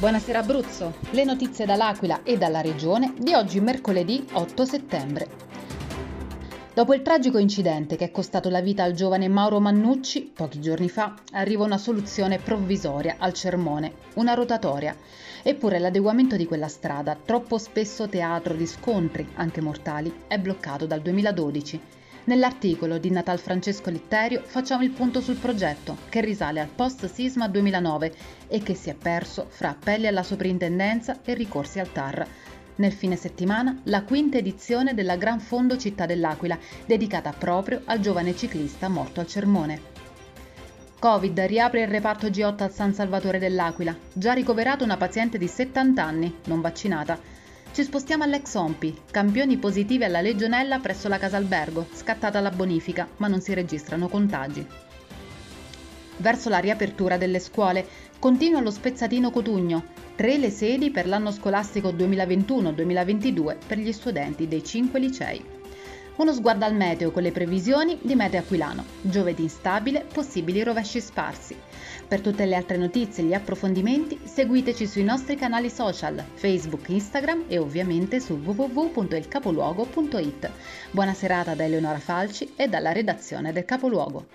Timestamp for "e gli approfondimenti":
73.24-74.20